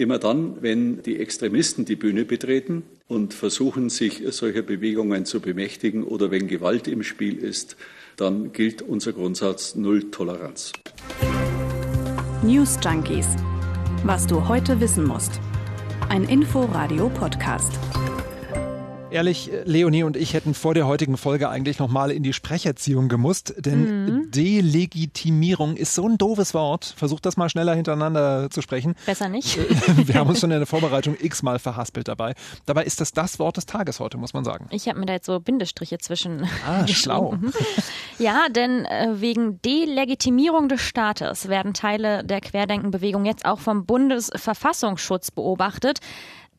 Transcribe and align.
Immer 0.00 0.18
dann, 0.18 0.62
wenn 0.62 1.02
die 1.02 1.18
Extremisten 1.20 1.84
die 1.84 1.94
Bühne 1.94 2.24
betreten 2.24 2.84
und 3.06 3.34
versuchen, 3.34 3.90
sich 3.90 4.22
solcher 4.30 4.62
Bewegungen 4.62 5.26
zu 5.26 5.40
bemächtigen 5.40 6.04
oder 6.04 6.30
wenn 6.30 6.48
Gewalt 6.48 6.88
im 6.88 7.02
Spiel 7.02 7.36
ist, 7.36 7.76
dann 8.16 8.50
gilt 8.54 8.80
unser 8.80 9.12
Grundsatz 9.12 9.74
Null 9.74 10.10
Toleranz. 10.10 10.72
News 12.42 12.78
Junkies. 12.82 13.26
Was 14.02 14.26
du 14.26 14.48
heute 14.48 14.80
wissen 14.80 15.04
musst. 15.04 15.38
Ein 16.08 16.24
Info-Radio-Podcast. 16.24 17.78
Ehrlich, 19.10 19.50
Leonie 19.64 20.04
und 20.04 20.16
ich 20.16 20.34
hätten 20.34 20.54
vor 20.54 20.72
der 20.72 20.86
heutigen 20.86 21.16
Folge 21.16 21.48
eigentlich 21.48 21.80
nochmal 21.80 22.12
in 22.12 22.22
die 22.22 22.32
Sprecherziehung 22.32 23.08
gemusst, 23.08 23.54
denn 23.58 24.04
mhm. 24.04 24.30
Delegitimierung 24.30 25.76
ist 25.76 25.94
so 25.94 26.08
ein 26.08 26.16
doofes 26.16 26.54
Wort. 26.54 26.94
Versucht 26.96 27.26
das 27.26 27.36
mal 27.36 27.48
schneller 27.48 27.74
hintereinander 27.74 28.50
zu 28.50 28.62
sprechen. 28.62 28.94
Besser 29.06 29.28
nicht. 29.28 29.58
Wir 30.06 30.14
haben 30.14 30.28
uns 30.28 30.40
schon 30.40 30.52
in 30.52 30.58
der 30.58 30.66
Vorbereitung 30.66 31.16
x-mal 31.20 31.58
verhaspelt 31.58 32.06
dabei. 32.06 32.34
Dabei 32.66 32.84
ist 32.84 33.00
das 33.00 33.12
das 33.12 33.40
Wort 33.40 33.56
des 33.56 33.66
Tages 33.66 33.98
heute, 33.98 34.16
muss 34.16 34.32
man 34.32 34.44
sagen. 34.44 34.66
Ich 34.70 34.88
habe 34.88 35.00
mir 35.00 35.06
da 35.06 35.14
jetzt 35.14 35.26
so 35.26 35.40
Bindestriche 35.40 35.98
zwischen. 35.98 36.48
Ah, 36.66 36.86
schlau. 36.86 37.32
Mhm. 37.32 37.52
Ja, 38.18 38.48
denn 38.48 38.84
äh, 38.84 39.20
wegen 39.20 39.60
Delegitimierung 39.62 40.68
des 40.68 40.82
Staates 40.82 41.48
werden 41.48 41.74
Teile 41.74 42.22
der 42.22 42.40
Querdenkenbewegung 42.40 43.24
jetzt 43.24 43.44
auch 43.44 43.58
vom 43.58 43.86
Bundesverfassungsschutz 43.86 45.32
beobachtet. 45.32 45.98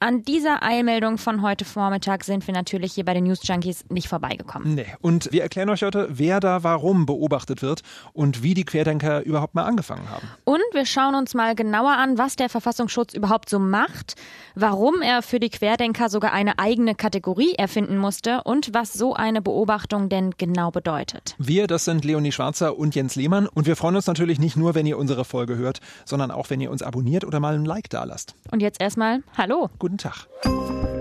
An 0.03 0.23
dieser 0.23 0.63
Eilmeldung 0.63 1.19
von 1.19 1.43
heute 1.43 1.63
Vormittag 1.63 2.23
sind 2.23 2.47
wir 2.47 2.55
natürlich 2.55 2.93
hier 2.93 3.05
bei 3.05 3.13
den 3.13 3.25
News 3.25 3.41
Junkies 3.43 3.85
nicht 3.89 4.07
vorbeigekommen. 4.07 4.73
Nee. 4.73 4.87
Und 4.99 5.31
wir 5.31 5.43
erklären 5.43 5.69
euch 5.69 5.83
heute, 5.83 6.07
wer 6.09 6.39
da 6.39 6.63
warum 6.63 7.05
beobachtet 7.05 7.61
wird 7.61 7.83
und 8.11 8.41
wie 8.41 8.55
die 8.55 8.63
Querdenker 8.63 9.21
überhaupt 9.23 9.53
mal 9.53 9.63
angefangen 9.63 10.09
haben. 10.09 10.27
Und 10.43 10.63
wir 10.71 10.87
schauen 10.87 11.13
uns 11.13 11.35
mal 11.35 11.53
genauer 11.53 11.91
an, 11.91 12.17
was 12.17 12.35
der 12.35 12.49
Verfassungsschutz 12.49 13.13
überhaupt 13.13 13.47
so 13.47 13.59
macht, 13.59 14.15
warum 14.55 15.03
er 15.03 15.21
für 15.21 15.39
die 15.39 15.51
Querdenker 15.51 16.09
sogar 16.09 16.33
eine 16.33 16.57
eigene 16.57 16.95
Kategorie 16.95 17.53
erfinden 17.53 17.99
musste 17.99 18.41
und 18.43 18.73
was 18.73 18.93
so 18.93 19.13
eine 19.13 19.39
Beobachtung 19.43 20.09
denn 20.09 20.31
genau 20.35 20.71
bedeutet. 20.71 21.35
Wir, 21.37 21.67
das 21.67 21.85
sind 21.85 22.03
Leonie 22.03 22.31
Schwarzer 22.31 22.75
und 22.75 22.95
Jens 22.95 23.15
Lehmann 23.15 23.45
und 23.45 23.67
wir 23.67 23.75
freuen 23.75 23.97
uns 23.97 24.07
natürlich 24.07 24.39
nicht 24.39 24.57
nur, 24.57 24.73
wenn 24.73 24.87
ihr 24.87 24.97
unsere 24.97 25.25
Folge 25.25 25.57
hört, 25.57 25.79
sondern 26.05 26.31
auch, 26.31 26.49
wenn 26.49 26.59
ihr 26.59 26.71
uns 26.71 26.81
abonniert 26.81 27.23
oder 27.23 27.39
mal 27.39 27.53
ein 27.53 27.65
Like 27.65 27.91
da 27.91 28.03
lasst. 28.03 28.33
Und 28.49 28.63
jetzt 28.63 28.81
erstmal 28.81 29.21
Hallo. 29.37 29.69
Guten 29.77 29.90
guten 29.91 29.97
Tag. 29.97 31.00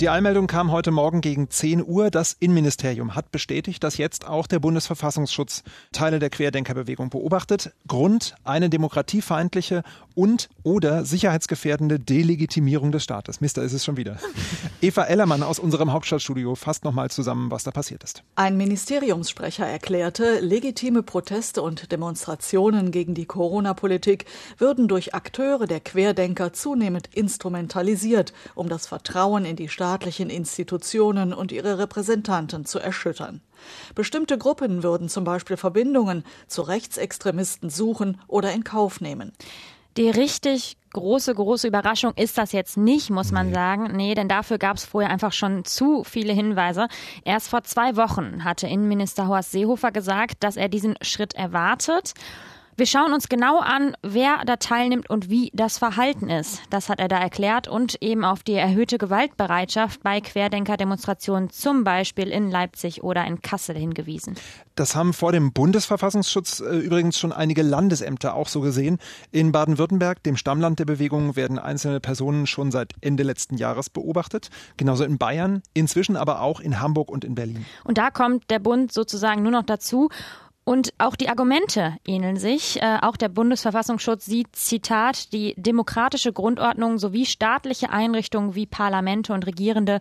Die 0.00 0.08
Einmeldung 0.08 0.46
kam 0.46 0.70
heute 0.70 0.92
Morgen 0.92 1.20
gegen 1.20 1.50
10 1.50 1.84
Uhr. 1.84 2.12
Das 2.12 2.36
Innenministerium 2.38 3.16
hat 3.16 3.32
bestätigt, 3.32 3.82
dass 3.82 3.96
jetzt 3.96 4.28
auch 4.28 4.46
der 4.46 4.60
Bundesverfassungsschutz 4.60 5.64
Teile 5.90 6.20
der 6.20 6.30
Querdenkerbewegung 6.30 7.10
beobachtet. 7.10 7.72
Grund 7.88 8.36
eine 8.44 8.70
demokratiefeindliche 8.70 9.82
und 10.14 10.50
oder 10.62 11.04
sicherheitsgefährdende 11.04 11.98
Delegitimierung 11.98 12.92
des 12.92 13.02
Staates. 13.02 13.40
Mister 13.40 13.62
ist 13.62 13.72
es 13.72 13.84
schon 13.84 13.96
wieder. 13.96 14.18
Eva 14.80 15.02
Ellermann 15.02 15.42
aus 15.42 15.58
unserem 15.58 15.92
Hauptstadtstudio 15.92 16.54
fasst 16.54 16.84
nochmal 16.84 17.10
zusammen, 17.10 17.50
was 17.50 17.64
da 17.64 17.72
passiert 17.72 18.04
ist. 18.04 18.22
Ein 18.36 18.56
Ministeriumssprecher 18.56 19.66
erklärte, 19.66 20.38
legitime 20.38 21.02
Proteste 21.02 21.60
und 21.60 21.90
Demonstrationen 21.90 22.92
gegen 22.92 23.14
die 23.14 23.26
Corona-Politik 23.26 24.26
würden 24.58 24.86
durch 24.86 25.14
Akteure 25.14 25.66
der 25.66 25.80
Querdenker 25.80 26.52
zunehmend 26.52 27.08
instrumentalisiert, 27.12 28.32
um 28.54 28.68
das 28.68 28.86
Vertrauen 28.86 29.44
in 29.44 29.56
die 29.56 29.68
Staat 29.68 29.87
staatlichen 29.88 30.28
Institutionen 30.28 31.32
und 31.32 31.50
ihre 31.50 31.78
Repräsentanten 31.78 32.66
zu 32.66 32.78
erschüttern. 32.78 33.40
Bestimmte 33.94 34.36
Gruppen 34.36 34.82
würden 34.82 35.08
zum 35.08 35.24
Beispiel 35.24 35.56
Verbindungen 35.56 36.24
zu 36.46 36.60
Rechtsextremisten 36.60 37.70
suchen 37.70 38.20
oder 38.26 38.52
in 38.52 38.64
Kauf 38.64 39.00
nehmen. 39.00 39.32
Die 39.96 40.10
richtig 40.10 40.76
große, 40.92 41.34
große 41.34 41.66
Überraschung 41.66 42.12
ist 42.16 42.36
das 42.36 42.52
jetzt 42.52 42.76
nicht, 42.76 43.08
muss 43.08 43.32
man 43.32 43.50
sagen. 43.54 43.96
Nee, 43.96 44.14
denn 44.14 44.28
dafür 44.28 44.58
gab 44.58 44.76
es 44.76 44.84
vorher 44.84 45.10
einfach 45.10 45.32
schon 45.32 45.64
zu 45.64 46.04
viele 46.04 46.34
Hinweise. 46.34 46.88
Erst 47.24 47.48
vor 47.48 47.62
zwei 47.64 47.96
Wochen 47.96 48.44
hatte 48.44 48.66
Innenminister 48.66 49.26
Horst 49.26 49.52
Seehofer 49.52 49.90
gesagt, 49.90 50.44
dass 50.44 50.58
er 50.58 50.68
diesen 50.68 50.96
Schritt 51.00 51.34
erwartet. 51.34 52.12
Wir 52.78 52.86
schauen 52.86 53.12
uns 53.12 53.28
genau 53.28 53.58
an, 53.58 53.96
wer 54.02 54.44
da 54.46 54.54
teilnimmt 54.54 55.10
und 55.10 55.28
wie 55.28 55.50
das 55.52 55.78
Verhalten 55.78 56.30
ist. 56.30 56.62
Das 56.70 56.88
hat 56.88 57.00
er 57.00 57.08
da 57.08 57.18
erklärt 57.18 57.66
und 57.66 58.00
eben 58.00 58.24
auf 58.24 58.44
die 58.44 58.52
erhöhte 58.52 58.98
Gewaltbereitschaft 58.98 60.00
bei 60.04 60.20
Querdenker-Demonstrationen, 60.20 61.50
zum 61.50 61.82
Beispiel 61.82 62.28
in 62.28 62.52
Leipzig 62.52 63.02
oder 63.02 63.26
in 63.26 63.42
Kassel 63.42 63.76
hingewiesen. 63.76 64.36
Das 64.76 64.94
haben 64.94 65.12
vor 65.12 65.32
dem 65.32 65.52
Bundesverfassungsschutz 65.52 66.60
äh, 66.60 66.76
übrigens 66.76 67.18
schon 67.18 67.32
einige 67.32 67.62
Landesämter 67.62 68.36
auch 68.36 68.46
so 68.46 68.60
gesehen. 68.60 68.98
In 69.32 69.50
Baden-Württemberg, 69.50 70.22
dem 70.22 70.36
Stammland 70.36 70.78
der 70.78 70.84
Bewegung, 70.84 71.34
werden 71.34 71.58
einzelne 71.58 71.98
Personen 71.98 72.46
schon 72.46 72.70
seit 72.70 72.92
Ende 73.00 73.24
letzten 73.24 73.56
Jahres 73.56 73.90
beobachtet. 73.90 74.50
Genauso 74.76 75.02
in 75.02 75.18
Bayern, 75.18 75.64
inzwischen 75.74 76.16
aber 76.16 76.42
auch 76.42 76.60
in 76.60 76.80
Hamburg 76.80 77.10
und 77.10 77.24
in 77.24 77.34
Berlin. 77.34 77.66
Und 77.82 77.98
da 77.98 78.12
kommt 78.12 78.48
der 78.50 78.60
Bund 78.60 78.92
sozusagen 78.92 79.42
nur 79.42 79.50
noch 79.50 79.64
dazu. 79.64 80.10
Und 80.68 80.92
auch 80.98 81.16
die 81.16 81.30
Argumente 81.30 81.96
ähneln 82.06 82.36
sich. 82.36 82.82
Äh, 82.82 82.98
auch 83.00 83.16
der 83.16 83.30
Bundesverfassungsschutz 83.30 84.26
sieht, 84.26 84.54
Zitat, 84.54 85.32
die 85.32 85.54
demokratische 85.56 86.30
Grundordnung 86.30 86.98
sowie 86.98 87.24
staatliche 87.24 87.88
Einrichtungen 87.88 88.54
wie 88.54 88.66
Parlamente 88.66 89.32
und 89.32 89.46
Regierende 89.46 90.00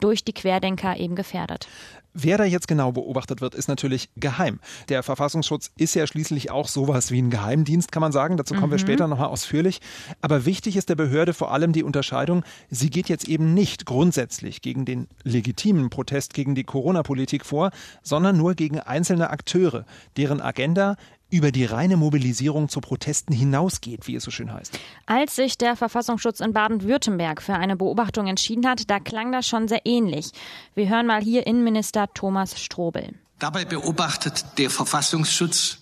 durch 0.00 0.24
die 0.24 0.32
Querdenker 0.32 0.96
eben 0.96 1.14
gefährdet. 1.14 1.68
Wer 2.14 2.38
da 2.38 2.44
jetzt 2.44 2.66
genau 2.68 2.92
beobachtet 2.92 3.40
wird, 3.40 3.54
ist 3.54 3.68
natürlich 3.68 4.08
geheim. 4.16 4.60
Der 4.88 5.02
Verfassungsschutz 5.02 5.70
ist 5.76 5.94
ja 5.94 6.06
schließlich 6.06 6.50
auch 6.50 6.66
sowas 6.66 7.10
wie 7.10 7.20
ein 7.20 7.30
Geheimdienst, 7.30 7.92
kann 7.92 8.00
man 8.00 8.12
sagen. 8.12 8.36
Dazu 8.36 8.54
kommen 8.54 8.68
mhm. 8.68 8.72
wir 8.72 8.78
später 8.78 9.08
nochmal 9.08 9.28
ausführlich. 9.28 9.80
Aber 10.20 10.44
wichtig 10.44 10.76
ist 10.76 10.88
der 10.88 10.94
Behörde 10.96 11.34
vor 11.34 11.52
allem 11.52 11.72
die 11.72 11.82
Unterscheidung, 11.82 12.44
sie 12.70 12.90
geht 12.90 13.08
jetzt 13.08 13.28
eben 13.28 13.54
nicht 13.54 13.86
grundsätzlich 13.86 14.62
gegen 14.62 14.84
den 14.84 15.06
legitimen 15.22 15.90
Protest 15.90 16.34
gegen 16.34 16.54
die 16.54 16.64
Corona-Politik 16.64 17.44
vor, 17.44 17.70
sondern 18.02 18.36
nur 18.36 18.54
gegen 18.54 18.80
einzelne 18.80 19.30
Akteure, 19.30 19.84
deren 20.16 20.40
Agenda 20.40 20.96
über 21.30 21.52
die 21.52 21.64
reine 21.64 21.96
Mobilisierung 21.96 22.68
zu 22.68 22.80
Protesten 22.80 23.34
hinausgeht, 23.34 24.06
wie 24.06 24.16
es 24.16 24.24
so 24.24 24.30
schön 24.30 24.52
heißt. 24.52 24.78
Als 25.06 25.36
sich 25.36 25.58
der 25.58 25.76
Verfassungsschutz 25.76 26.40
in 26.40 26.52
Baden-Württemberg 26.52 27.42
für 27.42 27.54
eine 27.54 27.76
Beobachtung 27.76 28.26
entschieden 28.26 28.66
hat, 28.66 28.88
da 28.88 28.98
klang 28.98 29.32
das 29.32 29.46
schon 29.46 29.68
sehr 29.68 29.84
ähnlich. 29.84 30.30
Wir 30.74 30.88
hören 30.88 31.06
mal 31.06 31.22
hier 31.22 31.46
Innenminister 31.46 32.08
Thomas 32.14 32.60
Strobel. 32.60 33.14
Dabei 33.38 33.64
beobachtet 33.64 34.44
der 34.58 34.70
Verfassungsschutz 34.70 35.78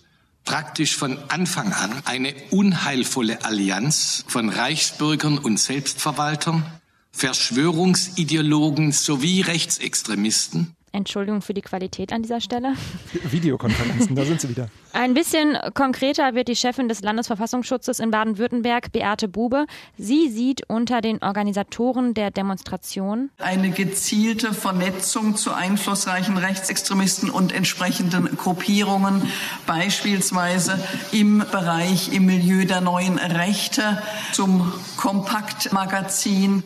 praktisch 0.47 0.95
von 0.95 1.17
Anfang 1.27 1.73
an 1.73 1.91
eine 2.05 2.33
unheilvolle 2.51 3.43
Allianz 3.43 4.23
von 4.27 4.49
Reichsbürgern 4.49 5.37
und 5.37 5.59
Selbstverwaltern, 5.59 6.63
Verschwörungsideologen 7.11 8.91
sowie 8.91 9.41
Rechtsextremisten, 9.41 10.75
Entschuldigung 10.97 11.41
für 11.41 11.53
die 11.53 11.61
Qualität 11.61 12.11
an 12.11 12.23
dieser 12.23 12.41
Stelle. 12.41 12.73
Videokonferenzen, 13.23 14.15
da 14.15 14.25
sind 14.25 14.41
sie 14.41 14.49
wieder. 14.49 14.69
Ein 14.93 15.13
bisschen 15.13 15.57
konkreter 15.73 16.33
wird 16.33 16.47
die 16.47 16.55
Chefin 16.55 16.89
des 16.89 17.01
Landesverfassungsschutzes 17.01 17.99
in 17.99 18.11
Baden-Württemberg, 18.11 18.91
Beate 18.91 19.27
Bube. 19.27 19.65
Sie 19.97 20.29
sieht 20.29 20.67
unter 20.67 21.01
den 21.01 21.21
Organisatoren 21.21 22.13
der 22.13 22.31
Demonstration 22.31 23.29
eine 23.37 23.69
gezielte 23.69 24.53
Vernetzung 24.53 25.35
zu 25.35 25.53
einflussreichen 25.53 26.37
Rechtsextremisten 26.37 27.29
und 27.29 27.53
entsprechenden 27.53 28.35
Gruppierungen, 28.35 29.21
beispielsweise 29.65 30.83
im 31.11 31.39
Bereich, 31.51 32.11
im 32.11 32.25
Milieu 32.25 32.65
der 32.65 32.81
neuen 32.81 33.17
Rechte, 33.17 34.01
zum 34.33 34.73
Kompaktmagazin 34.97 36.63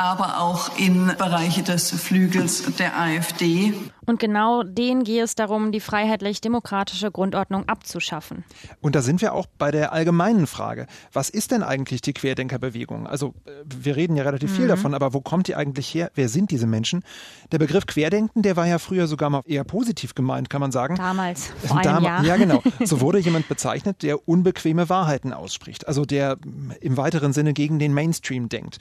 aber 0.00 0.40
auch 0.40 0.78
in 0.78 1.12
Bereiche 1.18 1.62
des 1.62 1.90
Flügels 1.90 2.74
der 2.78 2.98
AfD. 2.98 3.74
Und 4.10 4.18
genau 4.18 4.64
denen 4.64 5.04
gehe 5.04 5.22
es 5.22 5.36
darum, 5.36 5.70
die 5.70 5.78
freiheitlich-demokratische 5.78 7.12
Grundordnung 7.12 7.68
abzuschaffen. 7.68 8.42
Und 8.80 8.96
da 8.96 9.02
sind 9.02 9.22
wir 9.22 9.34
auch 9.34 9.46
bei 9.46 9.70
der 9.70 9.92
allgemeinen 9.92 10.48
Frage. 10.48 10.88
Was 11.12 11.30
ist 11.30 11.52
denn 11.52 11.62
eigentlich 11.62 12.00
die 12.00 12.12
Querdenkerbewegung? 12.12 13.06
Also 13.06 13.34
äh, 13.44 13.52
wir 13.64 13.94
reden 13.94 14.16
ja 14.16 14.24
relativ 14.24 14.50
mhm. 14.50 14.56
viel 14.56 14.66
davon, 14.66 14.94
aber 14.94 15.14
wo 15.14 15.20
kommt 15.20 15.46
die 15.46 15.54
eigentlich 15.54 15.94
her? 15.94 16.10
Wer 16.16 16.28
sind 16.28 16.50
diese 16.50 16.66
Menschen? 16.66 17.04
Der 17.52 17.60
Begriff 17.60 17.86
Querdenken, 17.86 18.42
der 18.42 18.56
war 18.56 18.66
ja 18.66 18.80
früher 18.80 19.06
sogar 19.06 19.30
mal 19.30 19.42
eher 19.46 19.62
positiv 19.62 20.16
gemeint, 20.16 20.50
kann 20.50 20.60
man 20.60 20.72
sagen. 20.72 20.96
Damals, 20.96 21.52
vor 21.64 21.76
einem 21.76 21.84
Dam 21.84 22.02
Jahr. 22.02 22.24
Ja, 22.24 22.36
genau. 22.36 22.64
So 22.84 23.00
wurde 23.00 23.20
jemand 23.20 23.46
bezeichnet, 23.46 24.02
der 24.02 24.26
unbequeme 24.28 24.88
Wahrheiten 24.88 25.32
ausspricht. 25.32 25.86
Also 25.86 26.04
der 26.04 26.36
im 26.80 26.96
weiteren 26.96 27.32
Sinne 27.32 27.52
gegen 27.52 27.78
den 27.78 27.94
Mainstream 27.94 28.48
denkt 28.48 28.78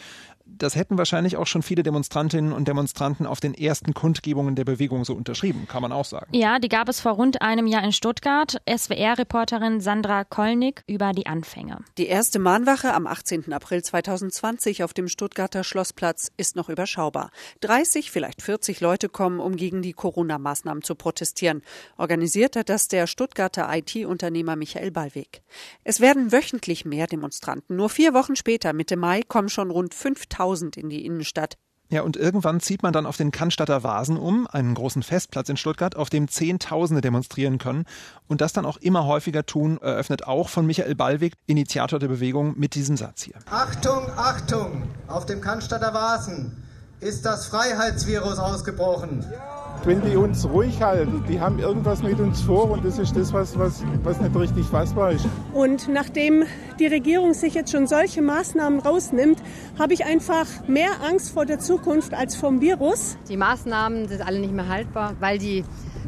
das 0.58 0.76
hätten 0.76 0.98
wahrscheinlich 0.98 1.38
auch 1.38 1.48
schon 1.48 1.62
viele 1.62 1.84
Demonstrantinnen 1.84 2.54
und 2.54 2.68
Demonstranten 2.68 3.26
auf 3.26 3.40
den 3.40 3.54
ersten 3.54 3.94
Kundgebungen 3.94 4.56
der 4.56 4.66
Bewegung 4.66 5.06
so 5.06 5.14
unterschrieben, 5.20 5.68
kann 5.68 5.82
man 5.84 5.92
auch 5.92 6.06
sagen. 6.06 6.36
Ja, 6.36 6.58
die 6.58 6.70
gab 6.70 6.90
es 6.90 7.00
vor 7.00 7.12
rund 7.12 7.42
einem 7.42 7.68
Jahr 7.68 7.84
in 7.84 7.92
Stuttgart. 7.92 8.60
SWR-Reporterin 8.68 9.82
Sandra 9.82 10.24
Kollnick 10.24 10.84
über 10.88 11.12
die 11.14 11.28
Anfänge. 11.28 11.80
Die 11.98 12.08
erste 12.08 12.40
Mahnwache 12.40 12.94
am 12.94 13.06
18. 13.06 13.54
April 13.54 13.84
2020 13.84 14.84
auf 14.84 14.94
dem 14.94 15.08
Stuttgarter 15.08 15.64
Schlossplatz 15.64 16.32
ist 16.38 16.56
noch 16.56 16.70
überschaubar. 16.70 17.30
30, 17.62 18.10
vielleicht 18.10 18.42
40 18.42 18.82
Leute 18.82 19.10
kommen, 19.10 19.40
um 19.40 19.56
gegen 19.56 19.82
die 19.82 19.94
Corona-Maßnahmen 19.94 20.84
zu 20.84 20.96
protestieren. 20.96 21.62
Organisiert 21.98 22.56
hat 22.56 22.70
das 22.70 22.88
der 22.88 23.06
Stuttgarter 23.06 23.70
IT-Unternehmer 23.72 24.56
Michael 24.56 24.92
Ballweg. 24.92 25.42
Es 25.84 26.00
werden 26.00 26.32
wöchentlich 26.32 26.86
mehr 26.86 27.08
Demonstranten. 27.08 27.76
Nur 27.76 27.90
vier 27.90 28.14
Wochen 28.14 28.36
später, 28.36 28.74
Mitte 28.74 28.96
Mai, 28.96 29.22
kommen 29.28 29.50
schon 29.50 29.70
rund 29.70 29.94
5000 29.94 30.78
in 30.78 30.90
die 30.90 31.06
Innenstadt. 31.06 31.58
Ja, 31.92 32.04
und 32.04 32.18
irgendwann 32.18 32.60
zieht 32.60 32.84
man 32.84 32.94
dann 32.94 33.08
auf 33.08 33.18
den 33.18 33.32
Cannstatter 33.32 33.84
Vasen 33.84 34.18
um, 34.18 34.46
einen 34.48 34.76
großen 34.76 35.02
Festplatz 35.02 35.50
in 35.50 35.58
Stuttgart, 35.58 35.96
auf 35.96 36.12
dem 36.12 36.28
Zehntausende 36.28 37.02
demonstrieren 37.02 37.58
können. 37.58 37.86
Und 38.28 38.42
das 38.42 38.54
dann 38.54 38.66
auch 38.66 38.78
immer 38.78 39.06
häufiger 39.06 39.46
tun, 39.46 39.80
eröffnet 39.82 40.28
auch 40.28 40.50
von 40.50 40.68
Michael 40.68 40.94
Ballweg, 40.94 41.34
Initiator 41.48 41.98
der 41.98 42.08
Bewegung, 42.08 42.58
mit 42.60 42.76
diesem 42.76 42.96
Satz 42.96 43.24
hier. 43.24 43.36
Achtung, 43.50 44.08
Achtung! 44.16 44.84
Auf 45.08 45.26
dem 45.26 45.42
Cannstatter 45.42 45.94
Vasen 45.94 46.64
ist 47.00 47.26
das 47.26 47.48
Freiheitsvirus 47.48 48.38
ausgebrochen. 48.38 49.26
Ja 49.32 49.59
wenn 49.86 50.02
die 50.02 50.16
uns 50.16 50.48
ruhig 50.48 50.82
halten, 50.82 51.24
die 51.28 51.40
haben 51.40 51.60
irgendwas 51.60 52.04
mit 52.04 52.20
uns 52.20 52.42
vor 52.42 52.70
und 52.70 52.84
das 52.84 53.00
ist 53.00 53.16
das, 53.16 53.34
was, 53.34 53.58
was, 53.58 53.84
was 54.04 54.20
nicht 54.20 54.36
richtig 54.36 54.66
fassbar 54.66 55.12
ist. 55.12 55.26
Und 55.54 55.88
nachdem 55.88 56.44
die 56.80 56.88
Regierung 56.88 57.34
sich 57.34 57.54
jetzt 57.54 57.72
schon 57.72 57.88
solche 57.88 58.22
Maßnahmen 58.22 58.80
rausnimmt, 58.80 59.42
habe 59.78 59.94
ich 59.94 60.06
einfach 60.06 60.46
mehr 60.68 60.92
Angst 61.08 61.32
vor 61.32 61.46
der 61.46 61.60
Zukunft 61.60 62.14
als 62.14 62.36
vom 62.36 62.62
Virus. 62.62 63.18
Die 63.30 63.38
Maßnahmen 63.38 64.08
sind 64.08 64.26
alle 64.26 64.40
nicht 64.40 64.54
mehr 64.54 64.68
haltbar, 64.68 65.16
weil 65.20 65.38
die 65.38 65.64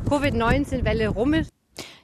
Covid-19-Welle 0.09 1.09
rum 1.09 1.33
ist. 1.33 1.51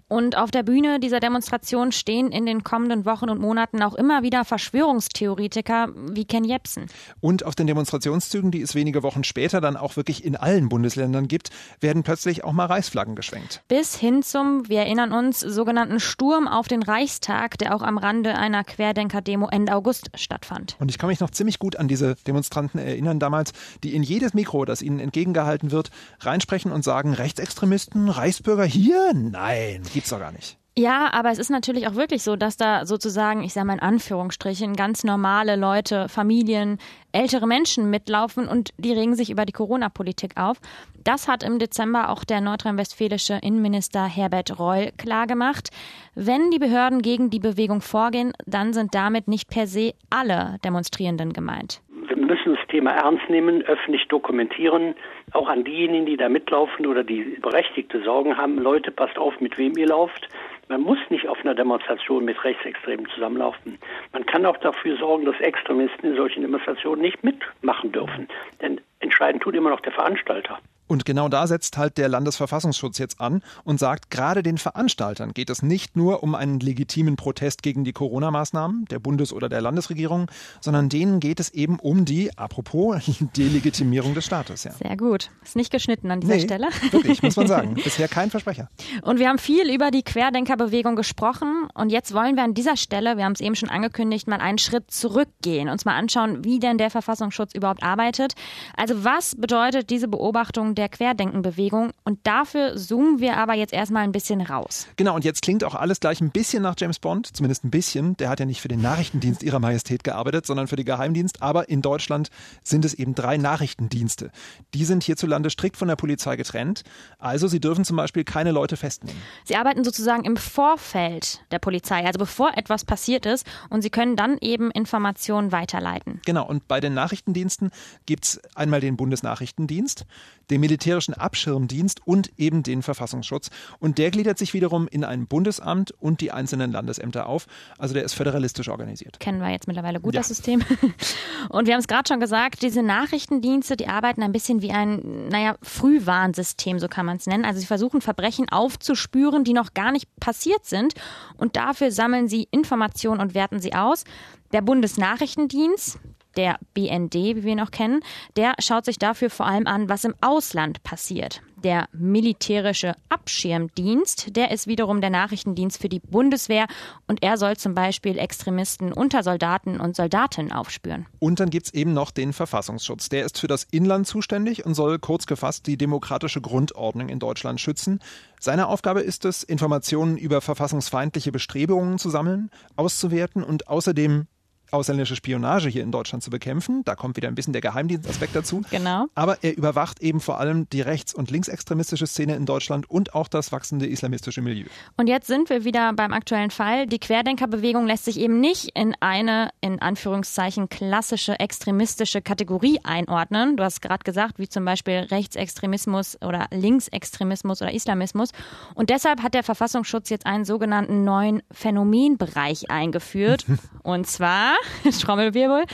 Und 0.09 0.37
auf 0.37 0.51
der 0.51 0.63
Bühne 0.63 1.01
dieser 1.01 1.19
Demonstration 1.19 1.91
stehen 1.91 2.31
in 2.31 2.45
den 2.45 2.63
kommenden 2.63 3.05
Wochen 3.05 3.29
und 3.29 3.41
Monaten 3.41 3.83
auch 3.83 3.93
immer 3.93 4.23
wieder 4.23 4.45
Verschwörungstheoretiker 4.45 5.89
wie 5.95 6.23
Ken 6.23 6.45
Jebsen. 6.45 6.85
Und 7.19 7.45
auf 7.45 7.55
den 7.55 7.67
Demonstrationszügen, 7.67 8.49
die 8.49 8.61
es 8.61 8.73
wenige 8.73 9.03
Wochen 9.03 9.25
später 9.25 9.59
dann 9.59 9.75
auch 9.75 9.97
wirklich 9.97 10.23
in 10.23 10.37
allen 10.37 10.69
Bundesländern 10.69 11.27
gibt, 11.27 11.49
werden 11.81 12.03
plötzlich 12.03 12.45
auch 12.45 12.53
mal 12.53 12.67
Reichsflaggen 12.67 13.15
geschwenkt. 13.15 13.63
Bis 13.67 13.97
hin 13.97 14.23
zum, 14.23 14.69
wir 14.69 14.79
erinnern 14.79 15.11
uns, 15.11 15.41
sogenannten 15.41 15.99
Sturm 15.99 16.47
auf 16.47 16.69
den 16.69 16.83
Reichstag, 16.83 17.57
der 17.57 17.75
auch 17.75 17.81
am 17.81 17.97
Rande 17.97 18.37
einer 18.37 18.63
Querdenker-Demo 18.63 19.49
Ende 19.49 19.75
August 19.75 20.11
stattfand. 20.15 20.77
Und 20.79 20.89
ich 20.89 20.99
kann 20.99 21.09
mich 21.09 21.19
noch 21.19 21.31
ziemlich 21.31 21.59
gut 21.59 21.75
an 21.75 21.89
diese 21.89 22.15
Demonstranten 22.25 22.79
erinnern 22.79 23.19
damals, 23.19 23.51
die 23.83 23.93
in 23.93 24.03
jedes 24.03 24.33
Mikro, 24.33 24.63
das 24.63 24.81
ihnen 24.81 24.99
entgegengehalten 24.99 25.71
wird, 25.71 25.91
reinsprechen 26.21 26.71
und 26.71 26.85
sagen, 26.85 27.13
Rechtsextremisten, 27.13 28.07
Reichsbürger 28.07 28.63
hier? 28.63 29.11
Nein 29.13 29.83
gibt's 29.97 30.11
doch 30.11 30.19
gar 30.19 30.31
nicht. 30.31 30.57
Ja, 30.77 31.11
aber 31.11 31.31
es 31.31 31.39
ist 31.39 31.49
natürlich 31.49 31.87
auch 31.87 31.95
wirklich 31.95 32.21
so, 32.21 32.35
dass 32.35 32.55
da 32.55 32.85
sozusagen, 32.85 33.41
ich 33.41 33.51
sage 33.51 33.65
mal 33.65 33.73
in 33.73 33.79
Anführungsstrichen, 33.79 34.75
ganz 34.75 35.03
normale 35.03 35.55
Leute, 35.55 36.07
Familien, 36.07 36.77
ältere 37.11 37.47
Menschen 37.47 37.89
mitlaufen 37.89 38.47
und 38.47 38.69
die 38.77 38.93
regen 38.93 39.15
sich 39.15 39.31
über 39.31 39.45
die 39.45 39.53
Corona-Politik 39.53 40.37
auf. 40.37 40.57
Das 41.03 41.27
hat 41.27 41.41
im 41.41 41.57
Dezember 41.57 42.09
auch 42.09 42.23
der 42.23 42.41
nordrhein-westfälische 42.41 43.39
Innenminister 43.41 44.05
Herbert 44.05 44.59
Reul 44.59 44.91
klargemacht. 44.97 45.71
Wenn 46.13 46.51
die 46.51 46.59
Behörden 46.59 47.01
gegen 47.01 47.31
die 47.31 47.39
Bewegung 47.39 47.81
vorgehen, 47.81 48.33
dann 48.45 48.71
sind 48.73 48.93
damit 48.93 49.27
nicht 49.27 49.49
per 49.49 49.65
se 49.65 49.95
alle 50.11 50.59
Demonstrierenden 50.63 51.33
gemeint. 51.33 51.81
Müssen 52.25 52.55
das 52.55 52.67
Thema 52.67 52.91
ernst 52.91 53.29
nehmen, 53.29 53.61
öffentlich 53.63 54.07
dokumentieren, 54.07 54.95
auch 55.33 55.47
an 55.47 55.63
diejenigen, 55.63 56.05
die 56.05 56.17
da 56.17 56.29
mitlaufen 56.29 56.85
oder 56.87 57.03
die 57.03 57.37
berechtigte 57.41 58.01
Sorgen 58.03 58.37
haben. 58.37 58.57
Leute, 58.57 58.91
passt 58.91 59.17
auf, 59.17 59.39
mit 59.39 59.57
wem 59.57 59.77
ihr 59.77 59.87
lauft. 59.87 60.27
Man 60.67 60.81
muss 60.81 60.97
nicht 61.09 61.27
auf 61.27 61.39
einer 61.41 61.55
Demonstration 61.55 62.25
mit 62.25 62.43
Rechtsextremen 62.43 63.07
zusammenlaufen. 63.13 63.77
Man 64.11 64.25
kann 64.25 64.45
auch 64.45 64.57
dafür 64.57 64.97
sorgen, 64.97 65.25
dass 65.25 65.39
Extremisten 65.39 66.11
in 66.11 66.17
solchen 66.17 66.41
Demonstrationen 66.41 67.01
nicht 67.01 67.23
mitmachen 67.23 67.91
dürfen. 67.91 68.27
Denn 68.61 68.81
entscheidend 68.99 69.43
tut 69.43 69.55
immer 69.55 69.69
noch 69.69 69.81
der 69.81 69.93
Veranstalter. 69.93 70.59
Und 70.87 71.05
genau 71.05 71.29
da 71.29 71.47
setzt 71.47 71.77
halt 71.77 71.97
der 71.97 72.09
Landesverfassungsschutz 72.09 72.97
jetzt 72.97 73.19
an 73.19 73.43
und 73.63 73.79
sagt, 73.79 74.09
gerade 74.09 74.43
den 74.43 74.57
Veranstaltern 74.57 75.33
geht 75.33 75.49
es 75.49 75.61
nicht 75.61 75.95
nur 75.95 76.23
um 76.23 76.35
einen 76.35 76.59
legitimen 76.59 77.15
Protest 77.15 77.61
gegen 77.61 77.83
die 77.83 77.93
Corona-Maßnahmen 77.93 78.85
der 78.85 78.99
Bundes- 78.99 79.33
oder 79.33 79.49
der 79.49 79.61
Landesregierung, 79.61 80.31
sondern 80.61 80.89
denen 80.89 81.19
geht 81.19 81.39
es 81.39 81.49
eben 81.49 81.79
um 81.79 82.05
die, 82.05 82.35
apropos, 82.37 83.03
Delegitimierung 83.37 84.13
des 84.13 84.25
Staates. 84.25 84.63
Ja. 84.63 84.71
Sehr 84.71 84.95
gut. 84.95 85.29
Ist 85.43 85.55
nicht 85.55 85.71
geschnitten 85.71 86.09
an 86.11 86.21
dieser 86.21 86.35
nee, 86.35 86.41
Stelle. 86.41 86.67
Wirklich, 86.91 87.21
muss 87.21 87.35
man 87.35 87.47
sagen. 87.47 87.73
Bisher 87.83 88.07
kein 88.07 88.29
Versprecher. 88.29 88.69
Und 89.01 89.19
wir 89.19 89.27
haben 89.27 89.39
viel 89.39 89.73
über 89.73 89.91
die 89.91 90.03
Querdenkerbewegung 90.03 90.95
gesprochen 90.95 91.67
und 91.73 91.91
jetzt 91.91 92.13
wollen 92.13 92.35
wir 92.35 92.43
an 92.43 92.53
dieser 92.53 92.77
Stelle, 92.77 93.17
wir 93.17 93.25
haben 93.25 93.33
es 93.33 93.41
eben 93.41 93.55
schon 93.55 93.69
angekündigt, 93.69 94.27
mal 94.27 94.39
einen 94.39 94.57
Schritt 94.57 94.89
zurückgehen, 94.91 95.69
uns 95.69 95.85
mal 95.85 95.95
anschauen, 95.95 96.43
wie 96.43 96.59
denn 96.59 96.77
der 96.77 96.89
Verfassungsschutz 96.89 97.53
überhaupt 97.53 97.83
arbeitet. 97.83 98.33
Also 98.75 99.03
was 99.03 99.35
bedeutet 99.35 99.89
diese 99.89 100.07
Beobachtung 100.07 100.75
der 100.77 100.89
Querdenkenbewegung. 100.89 101.91
Und 102.03 102.19
dafür 102.23 102.75
zoomen 102.75 103.19
wir 103.19 103.37
aber 103.37 103.53
jetzt 103.55 103.73
erstmal 103.73 104.03
ein 104.03 104.11
bisschen 104.11 104.41
raus. 104.41 104.87
Genau, 104.95 105.15
und 105.15 105.25
jetzt 105.25 105.41
klingt 105.41 105.63
auch 105.63 105.75
alles 105.75 105.99
gleich 105.99 106.21
ein 106.21 106.31
bisschen 106.31 106.63
nach 106.63 106.75
James 106.77 106.99
Bond, 106.99 107.35
zumindest 107.35 107.63
ein 107.63 107.71
bisschen. 107.71 108.15
Der 108.17 108.29
hat 108.29 108.39
ja 108.39 108.45
nicht 108.45 108.61
für 108.61 108.67
den 108.67 108.81
Nachrichtendienst 108.81 109.43
Ihrer 109.43 109.59
Majestät 109.59 110.03
gearbeitet, 110.03 110.45
sondern 110.45 110.67
für 110.67 110.75
den 110.75 110.85
Geheimdienst. 110.85 111.41
Aber 111.41 111.69
in 111.69 111.81
Deutschland 111.81 112.29
sind 112.63 112.85
es 112.85 112.93
eben 112.93 113.15
drei 113.15 113.37
Nachrichtendienste. 113.37 114.31
Die 114.73 114.85
sind 114.85 115.03
hierzulande 115.03 115.49
strikt 115.49 115.77
von 115.77 115.87
der 115.87 115.95
Polizei 115.95 116.35
getrennt. 116.35 116.83
Also 117.19 117.47
sie 117.47 117.59
dürfen 117.59 117.83
zum 117.83 117.97
Beispiel 117.97 118.23
keine 118.23 118.51
Leute 118.51 118.77
festnehmen. 118.77 119.21
Sie 119.43 119.55
arbeiten 119.55 119.83
sozusagen 119.83 120.23
im 120.23 120.37
Vorfeld 120.37 121.41
der 121.51 121.59
Polizei, 121.59 122.05
also 122.05 122.19
bevor 122.19 122.57
etwas 122.57 122.85
passiert 122.85 123.25
ist. 123.25 123.45
Und 123.69 123.81
sie 123.81 123.89
können 123.89 124.15
dann 124.15 124.37
eben 124.41 124.71
Informationen 124.71 125.51
weiterleiten. 125.51 126.21
Genau, 126.25 126.45
und 126.47 126.67
bei 126.67 126.79
den 126.79 126.93
Nachrichtendiensten 126.93 127.71
gibt 128.05 128.25
es 128.25 128.41
einmal 128.55 128.81
den 128.81 128.97
Bundesnachrichtendienst, 128.97 130.05
den 130.49 130.61
militärischen 130.67 131.13
Abschirmdienst 131.13 132.01
und 132.05 132.29
eben 132.37 132.61
den 132.61 132.81
Verfassungsschutz. 132.81 133.49
Und 133.79 133.97
der 133.97 134.11
gliedert 134.11 134.37
sich 134.37 134.53
wiederum 134.53 134.89
in 134.89 135.05
ein 135.05 135.25
Bundesamt 135.25 135.91
und 135.91 136.19
die 136.19 136.33
einzelnen 136.33 136.73
Landesämter 136.73 137.27
auf. 137.27 137.47
Also 137.77 137.93
der 137.93 138.03
ist 138.03 138.13
föderalistisch 138.13 138.67
organisiert. 138.67 139.17
Kennen 139.21 139.39
wir 139.39 139.49
jetzt 139.49 139.67
mittlerweile 139.67 140.01
gut 140.01 140.13
ja. 140.13 140.19
das 140.19 140.27
System. 140.27 140.61
Und 141.49 141.67
wir 141.67 141.73
haben 141.73 141.79
es 141.79 141.87
gerade 141.87 142.07
schon 142.07 142.19
gesagt, 142.19 142.61
diese 142.61 142.83
Nachrichtendienste, 142.83 143.77
die 143.77 143.87
arbeiten 143.87 144.21
ein 144.21 144.33
bisschen 144.33 144.61
wie 144.61 144.71
ein, 144.71 145.29
naja, 145.29 145.55
Frühwarnsystem, 145.61 146.79
so 146.79 146.87
kann 146.89 147.05
man 147.05 147.17
es 147.17 147.27
nennen. 147.27 147.45
Also 147.45 147.61
sie 147.61 147.65
versuchen 147.65 148.01
Verbrechen 148.01 148.49
aufzuspüren, 148.49 149.45
die 149.45 149.53
noch 149.53 149.73
gar 149.73 149.93
nicht 149.93 150.13
passiert 150.19 150.65
sind. 150.65 150.93
Und 151.37 151.55
dafür 151.55 151.91
sammeln 151.91 152.27
sie 152.27 152.47
Informationen 152.51 153.21
und 153.21 153.33
werten 153.33 153.61
sie 153.61 153.73
aus. 153.73 154.03
Der 154.51 154.61
Bundesnachrichtendienst, 154.61 155.99
der 156.37 156.59
BND, 156.73 157.15
wie 157.15 157.43
wir 157.43 157.51
ihn 157.51 157.61
auch 157.61 157.71
kennen, 157.71 158.01
der 158.35 158.53
schaut 158.59 158.85
sich 158.85 158.99
dafür 158.99 159.29
vor 159.29 159.47
allem 159.47 159.67
an, 159.67 159.89
was 159.89 160.05
im 160.05 160.13
Ausland 160.21 160.83
passiert. 160.83 161.41
Der 161.63 161.89
militärische 161.91 162.93
Abschirmdienst, 163.09 164.35
der 164.35 164.51
ist 164.51 164.67
wiederum 164.67 165.01
der 165.01 165.09
Nachrichtendienst 165.09 165.81
für 165.81 165.89
die 165.89 165.99
Bundeswehr 165.99 166.67
und 167.07 167.23
er 167.23 167.37
soll 167.37 167.57
zum 167.57 167.73
Beispiel 167.73 168.19
Extremisten 168.19 168.93
unter 168.93 169.23
Soldaten 169.23 169.79
und 169.79 169.95
Soldatinnen 169.95 170.51
aufspüren. 170.51 171.07
Und 171.17 171.39
dann 171.39 171.49
gibt 171.49 171.65
es 171.65 171.73
eben 171.73 171.93
noch 171.93 172.11
den 172.11 172.31
Verfassungsschutz. 172.31 173.09
Der 173.09 173.25
ist 173.25 173.39
für 173.39 173.47
das 173.47 173.63
Inland 173.71 174.05
zuständig 174.05 174.67
und 174.67 174.75
soll 174.75 174.99
kurz 174.99 175.25
gefasst 175.25 175.65
die 175.65 175.77
demokratische 175.77 176.41
Grundordnung 176.41 177.09
in 177.09 177.17
Deutschland 177.17 177.59
schützen. 177.59 178.01
Seine 178.39 178.67
Aufgabe 178.67 179.01
ist 179.01 179.25
es, 179.25 179.41
Informationen 179.41 180.17
über 180.17 180.41
verfassungsfeindliche 180.41 181.31
Bestrebungen 181.31 181.97
zu 181.97 182.11
sammeln, 182.11 182.51
auszuwerten 182.75 183.43
und 183.43 183.67
außerdem 183.67 184.27
ausländische 184.71 185.15
Spionage 185.15 185.69
hier 185.69 185.83
in 185.83 185.91
Deutschland 185.91 186.23
zu 186.23 186.29
bekämpfen. 186.29 186.83
Da 186.83 186.95
kommt 186.95 187.17
wieder 187.17 187.27
ein 187.27 187.35
bisschen 187.35 187.53
der 187.53 187.61
Geheimdienstaspekt 187.61 188.35
dazu. 188.35 188.61
Genau. 188.69 189.05
Aber 189.15 189.43
er 189.43 189.55
überwacht 189.55 190.01
eben 190.01 190.19
vor 190.19 190.39
allem 190.39 190.69
die 190.69 190.81
rechts- 190.81 191.13
und 191.13 191.31
linksextremistische 191.31 192.07
Szene 192.07 192.35
in 192.35 192.45
Deutschland 192.45 192.89
und 192.89 193.15
auch 193.15 193.27
das 193.27 193.51
wachsende 193.51 193.87
islamistische 193.87 194.41
Milieu. 194.41 194.65
Und 194.97 195.07
jetzt 195.07 195.27
sind 195.27 195.49
wir 195.49 195.63
wieder 195.63 195.93
beim 195.93 196.13
aktuellen 196.13 196.51
Fall. 196.51 196.87
Die 196.87 196.99
Querdenkerbewegung 196.99 197.87
lässt 197.87 198.05
sich 198.05 198.19
eben 198.19 198.39
nicht 198.39 198.71
in 198.73 198.95
eine, 198.99 199.49
in 199.61 199.81
Anführungszeichen, 199.81 200.69
klassische 200.69 201.39
extremistische 201.39 202.21
Kategorie 202.21 202.79
einordnen. 202.83 203.57
Du 203.57 203.63
hast 203.63 203.81
gerade 203.81 204.03
gesagt, 204.03 204.39
wie 204.39 204.49
zum 204.49 204.65
Beispiel 204.65 205.07
Rechtsextremismus 205.09 206.17
oder 206.21 206.47
Linksextremismus 206.51 207.61
oder 207.61 207.73
Islamismus. 207.73 208.31
Und 208.75 208.89
deshalb 208.89 209.23
hat 209.23 209.33
der 209.33 209.43
Verfassungsschutz 209.43 210.09
jetzt 210.09 210.25
einen 210.25 210.45
sogenannten 210.45 211.03
neuen 211.03 211.41
Phänomenbereich 211.51 212.69
eingeführt. 212.69 213.45
und 213.83 214.07
zwar 214.07 214.56
Trommelwirbel, 215.01 215.65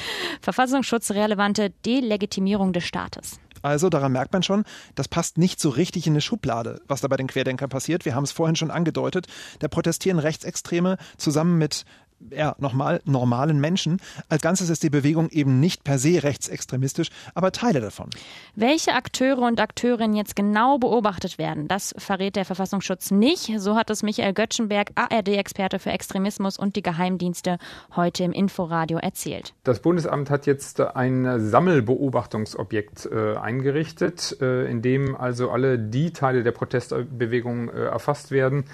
verfassungsschutzrelevante 0.41 1.71
Delegitimierung 1.85 2.73
des 2.73 2.85
Staates. 2.85 3.39
Also 3.63 3.89
daran 3.89 4.11
merkt 4.11 4.33
man 4.33 4.43
schon, 4.43 4.65
das 4.93 5.07
passt 5.07 5.37
nicht 5.37 5.59
so 5.59 5.69
richtig 5.69 6.05
in 6.05 6.13
eine 6.13 6.21
Schublade, 6.21 6.81
was 6.87 6.99
da 6.99 7.07
bei 7.07 7.15
den 7.15 7.27
Querdenkern 7.27 7.69
passiert. 7.69 8.03
Wir 8.03 8.13
haben 8.13 8.25
es 8.25 8.33
vorhin 8.33 8.57
schon 8.57 8.69
angedeutet. 8.69 9.27
Da 9.59 9.69
protestieren 9.69 10.19
Rechtsextreme 10.19 10.97
zusammen 11.17 11.57
mit 11.57 11.85
ja, 12.31 12.55
nochmal, 12.59 13.01
normalen 13.05 13.59
Menschen. 13.59 14.01
Als 14.29 14.41
Ganzes 14.41 14.69
ist 14.69 14.83
die 14.83 14.89
Bewegung 14.89 15.29
eben 15.29 15.59
nicht 15.59 15.83
per 15.83 15.99
se 15.99 16.23
rechtsextremistisch, 16.23 17.09
aber 17.33 17.51
Teile 17.51 17.81
davon. 17.81 18.09
Welche 18.55 18.93
Akteure 18.93 19.39
und 19.39 19.59
Akteurinnen 19.59 20.15
jetzt 20.15 20.35
genau 20.35 20.77
beobachtet 20.77 21.37
werden, 21.37 21.67
das 21.67 21.93
verrät 21.97 22.35
der 22.35 22.45
Verfassungsschutz 22.45 23.11
nicht. 23.11 23.51
So 23.59 23.75
hat 23.75 23.89
es 23.89 24.03
Michael 24.03 24.33
Göttschenberg, 24.33 24.91
ARD-Experte 24.95 25.79
für 25.79 25.91
Extremismus 25.91 26.57
und 26.57 26.75
die 26.75 26.83
Geheimdienste, 26.83 27.57
heute 27.95 28.23
im 28.23 28.31
Inforadio 28.31 28.97
erzählt. 28.97 29.53
Das 29.63 29.81
Bundesamt 29.81 30.29
hat 30.29 30.45
jetzt 30.45 30.81
ein 30.81 31.49
Sammelbeobachtungsobjekt 31.49 33.09
äh, 33.11 33.35
eingerichtet, 33.37 34.37
äh, 34.41 34.69
in 34.69 34.81
dem 34.81 35.15
also 35.15 35.51
alle 35.51 35.79
die 35.79 36.11
Teile 36.11 36.43
der 36.43 36.51
Protestbewegung 36.51 37.69
äh, 37.69 37.85
erfasst 37.85 38.31
werden, 38.31 38.65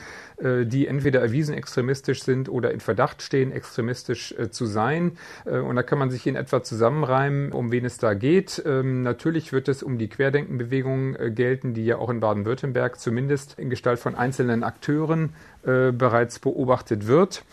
die 0.65 0.87
entweder 0.87 1.21
erwiesen 1.21 1.53
extremistisch 1.53 2.23
sind 2.23 2.49
oder 2.49 2.71
in 2.71 2.79
Verdacht 2.79 3.21
stehen, 3.21 3.51
extremistisch 3.51 4.33
äh, 4.37 4.49
zu 4.49 4.65
sein. 4.65 5.17
Äh, 5.45 5.59
und 5.59 5.75
da 5.75 5.83
kann 5.83 5.99
man 5.99 6.09
sich 6.09 6.27
in 6.27 6.35
etwa 6.35 6.63
zusammenreimen, 6.63 7.51
um 7.51 7.71
wen 7.71 7.85
es 7.85 7.97
da 7.97 8.13
geht. 8.13 8.61
Ähm, 8.65 9.01
natürlich 9.01 9.51
wird 9.51 9.67
es 9.67 9.83
um 9.83 9.97
die 9.97 10.07
Querdenkenbewegung 10.07 11.17
gelten, 11.35 11.73
die 11.73 11.85
ja 11.85 11.97
auch 11.97 12.09
in 12.09 12.19
Baden-Württemberg 12.19 12.99
zumindest 12.99 13.59
in 13.59 13.69
Gestalt 13.69 13.99
von 13.99 14.15
einzelnen 14.15 14.63
Akteuren 14.63 15.33
bereits 15.61 16.39
beobachtet 16.39 17.05
wird. 17.05 17.43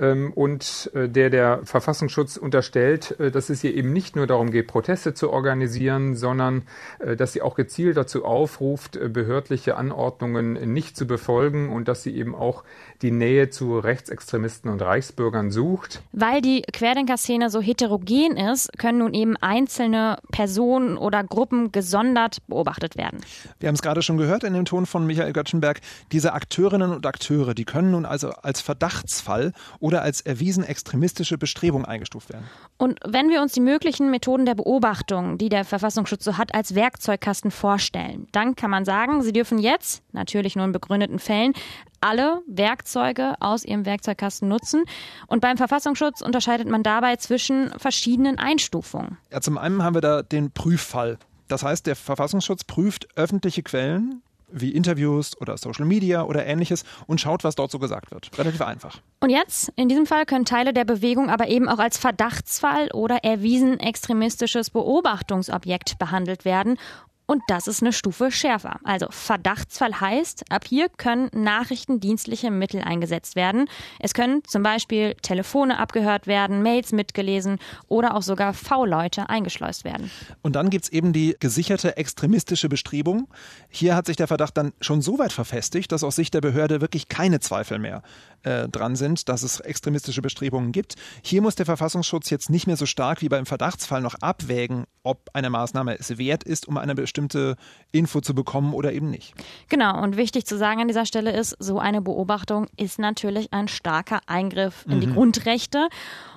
Ähm, 0.00 0.32
und 0.32 0.90
äh, 0.94 1.08
der 1.08 1.30
der 1.30 1.60
Verfassungsschutz 1.64 2.36
unterstellt, 2.36 3.18
äh, 3.20 3.30
dass 3.30 3.48
es 3.48 3.60
hier 3.60 3.74
eben 3.74 3.92
nicht 3.92 4.16
nur 4.16 4.26
darum 4.26 4.50
geht, 4.50 4.66
Proteste 4.66 5.14
zu 5.14 5.30
organisieren, 5.30 6.16
sondern 6.16 6.62
äh, 6.98 7.16
dass 7.16 7.32
sie 7.32 7.42
auch 7.42 7.54
gezielt 7.54 7.96
dazu 7.96 8.24
aufruft, 8.24 8.98
behördliche 9.12 9.76
Anordnungen 9.76 10.72
nicht 10.72 10.96
zu 10.96 11.06
befolgen 11.06 11.70
und 11.70 11.86
dass 11.86 12.02
sie 12.02 12.16
eben 12.16 12.34
auch 12.34 12.64
die 13.02 13.10
Nähe 13.10 13.50
zu 13.50 13.78
Rechtsextremisten 13.78 14.70
und 14.70 14.82
Reichsbürgern 14.82 15.50
sucht. 15.50 16.02
Weil 16.12 16.40
die 16.40 16.62
Querdenker-Szene 16.62 17.50
so 17.50 17.60
heterogen 17.60 18.36
ist, 18.36 18.76
können 18.78 18.98
nun 18.98 19.14
eben 19.14 19.36
einzelne 19.36 20.18
Personen 20.32 20.96
oder 20.96 21.22
Gruppen 21.22 21.70
gesondert 21.70 22.38
beobachtet 22.48 22.96
werden. 22.96 23.20
Wir 23.60 23.68
haben 23.68 23.74
es 23.74 23.82
gerade 23.82 24.02
schon 24.02 24.16
gehört 24.16 24.42
in 24.42 24.54
dem 24.54 24.64
Ton 24.64 24.86
von 24.86 25.06
Michael 25.06 25.32
Göttschenberg. 25.32 25.80
Diese 26.12 26.32
Akteurinnen 26.32 26.92
und 26.92 27.06
Akteure, 27.06 27.54
die 27.54 27.64
können 27.64 27.92
nun 27.92 28.06
also 28.06 28.30
als 28.30 28.60
Verdachtsfall 28.60 29.52
oder 29.84 30.00
als 30.00 30.22
erwiesen 30.22 30.64
extremistische 30.64 31.36
Bestrebung 31.36 31.84
eingestuft 31.84 32.32
werden. 32.32 32.46
Und 32.78 32.98
wenn 33.06 33.28
wir 33.28 33.42
uns 33.42 33.52
die 33.52 33.60
möglichen 33.60 34.10
Methoden 34.10 34.46
der 34.46 34.54
Beobachtung, 34.54 35.36
die 35.36 35.50
der 35.50 35.66
Verfassungsschutz 35.66 36.24
so 36.24 36.38
hat, 36.38 36.54
als 36.54 36.74
Werkzeugkasten 36.74 37.50
vorstellen, 37.50 38.26
dann 38.32 38.56
kann 38.56 38.70
man 38.70 38.86
sagen, 38.86 39.22
sie 39.22 39.34
dürfen 39.34 39.58
jetzt, 39.58 40.02
natürlich 40.12 40.56
nur 40.56 40.64
in 40.64 40.72
begründeten 40.72 41.18
Fällen, 41.18 41.52
alle 42.00 42.40
Werkzeuge 42.46 43.34
aus 43.40 43.62
ihrem 43.62 43.84
Werkzeugkasten 43.84 44.48
nutzen. 44.48 44.84
Und 45.26 45.42
beim 45.42 45.58
Verfassungsschutz 45.58 46.22
unterscheidet 46.22 46.66
man 46.66 46.82
dabei 46.82 47.16
zwischen 47.16 47.70
verschiedenen 47.78 48.38
Einstufungen. 48.38 49.18
Ja, 49.30 49.42
zum 49.42 49.58
einen 49.58 49.82
haben 49.82 49.94
wir 49.94 50.00
da 50.00 50.22
den 50.22 50.50
Prüffall. 50.50 51.18
Das 51.48 51.62
heißt, 51.62 51.86
der 51.86 51.96
Verfassungsschutz 51.96 52.64
prüft 52.64 53.08
öffentliche 53.18 53.62
Quellen, 53.62 54.22
wie 54.54 54.70
Interviews 54.70 55.38
oder 55.40 55.56
Social 55.58 55.84
Media 55.84 56.22
oder 56.22 56.46
ähnliches 56.46 56.84
und 57.06 57.20
schaut, 57.20 57.44
was 57.44 57.54
dort 57.56 57.70
so 57.70 57.78
gesagt 57.78 58.10
wird. 58.10 58.30
Relativ 58.38 58.62
einfach. 58.62 59.00
Und 59.20 59.30
jetzt, 59.30 59.72
in 59.76 59.88
diesem 59.88 60.06
Fall, 60.06 60.26
können 60.26 60.44
Teile 60.44 60.72
der 60.72 60.84
Bewegung 60.84 61.28
aber 61.28 61.48
eben 61.48 61.68
auch 61.68 61.78
als 61.78 61.98
Verdachtsfall 61.98 62.90
oder 62.92 63.24
erwiesen 63.24 63.80
extremistisches 63.80 64.70
Beobachtungsobjekt 64.70 65.98
behandelt 65.98 66.44
werden 66.44 66.78
und 67.26 67.42
das 67.48 67.66
ist 67.68 67.82
eine 67.82 67.92
Stufe 67.92 68.30
schärfer. 68.30 68.78
Also 68.84 69.06
Verdachtsfall 69.10 70.00
heißt, 70.00 70.44
ab 70.50 70.64
hier 70.66 70.88
können 70.88 71.30
nachrichtendienstliche 71.32 72.50
Mittel 72.50 72.82
eingesetzt 72.82 73.34
werden. 73.34 73.68
Es 73.98 74.12
können 74.12 74.42
zum 74.44 74.62
Beispiel 74.62 75.14
Telefone 75.22 75.78
abgehört 75.78 76.26
werden, 76.26 76.62
Mails 76.62 76.92
mitgelesen 76.92 77.58
oder 77.88 78.14
auch 78.14 78.22
sogar 78.22 78.52
V-Leute 78.52 79.28
eingeschleust 79.30 79.84
werden. 79.84 80.10
Und 80.42 80.54
dann 80.54 80.68
gibt 80.68 80.84
es 80.84 80.92
eben 80.92 81.12
die 81.12 81.36
gesicherte 81.40 81.96
extremistische 81.96 82.68
Bestrebung. 82.68 83.28
Hier 83.68 83.96
hat 83.96 84.06
sich 84.06 84.16
der 84.16 84.28
Verdacht 84.28 84.56
dann 84.56 84.72
schon 84.80 85.00
so 85.00 85.18
weit 85.18 85.32
verfestigt, 85.32 85.92
dass 85.92 86.04
aus 86.04 86.16
Sicht 86.16 86.34
der 86.34 86.42
Behörde 86.42 86.80
wirklich 86.80 87.08
keine 87.08 87.40
Zweifel 87.40 87.78
mehr 87.78 88.02
äh, 88.44 88.68
dran 88.68 88.96
sind, 88.96 89.28
dass 89.28 89.42
es 89.42 89.60
extremistische 89.60 90.22
Bestrebungen 90.22 90.72
gibt. 90.72 90.94
Hier 91.22 91.42
muss 91.42 91.54
der 91.54 91.66
Verfassungsschutz 91.66 92.30
jetzt 92.30 92.50
nicht 92.50 92.66
mehr 92.66 92.76
so 92.76 92.86
stark 92.86 93.22
wie 93.22 93.28
beim 93.28 93.46
Verdachtsfall 93.46 94.00
noch 94.00 94.14
abwägen, 94.20 94.84
ob 95.02 95.30
eine 95.32 95.50
Maßnahme 95.50 95.98
es 95.98 96.18
wert 96.18 96.44
ist, 96.44 96.68
um 96.68 96.78
eine 96.78 96.94
bestimmte 96.94 97.56
Info 97.92 98.20
zu 98.20 98.34
bekommen 98.34 98.74
oder 98.74 98.92
eben 98.92 99.10
nicht. 99.10 99.34
Genau, 99.68 100.02
und 100.02 100.16
wichtig 100.16 100.46
zu 100.46 100.56
sagen 100.56 100.80
an 100.80 100.88
dieser 100.88 101.06
Stelle 101.06 101.32
ist, 101.32 101.56
so 101.58 101.78
eine 101.78 102.00
Beobachtung 102.00 102.66
ist 102.76 102.98
natürlich 102.98 103.52
ein 103.52 103.68
starker 103.68 104.20
Eingriff 104.26 104.84
in 104.88 104.96
mhm. 104.96 105.00
die 105.00 105.12
Grundrechte. 105.12 105.88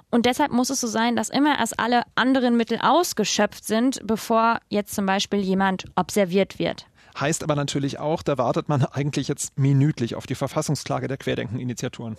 Und 0.10 0.26
deshalb 0.26 0.52
muss 0.52 0.70
es 0.70 0.80
so 0.80 0.88
sein, 0.88 1.16
dass 1.16 1.30
immer 1.30 1.60
erst 1.60 1.80
alle 1.80 2.04
anderen 2.16 2.56
Mittel 2.56 2.80
ausgeschöpft 2.82 3.66
sind, 3.66 4.00
bevor 4.06 4.60
jetzt 4.70 4.96
zum 4.96 5.06
Beispiel 5.06 5.40
jemand 5.40 5.86
observiert 5.96 6.60
wird. 6.60 6.86
Heißt 7.20 7.44
aber 7.44 7.56
natürlich 7.56 8.00
auch, 8.00 8.22
da 8.22 8.38
wartet 8.38 8.70
man 8.70 8.84
eigentlich 8.92 9.28
jetzt 9.28 9.58
minütlich 9.58 10.16
auf 10.16 10.28
die 10.28 10.36
Verfassungsklage 10.36 11.08
der 11.08 11.18
Querdenken-Initiaturen. 11.18 12.16